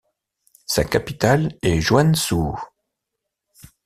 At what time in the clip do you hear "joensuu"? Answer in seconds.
1.79-2.55